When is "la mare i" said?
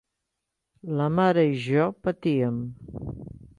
1.01-1.61